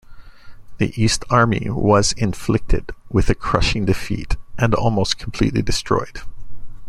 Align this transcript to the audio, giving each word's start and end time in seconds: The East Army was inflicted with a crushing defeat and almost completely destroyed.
The 0.79 0.99
East 0.99 1.25
Army 1.29 1.67
was 1.69 2.13
inflicted 2.13 2.89
with 3.09 3.29
a 3.29 3.35
crushing 3.35 3.85
defeat 3.85 4.35
and 4.57 4.73
almost 4.73 5.19
completely 5.19 5.61
destroyed. 5.61 6.21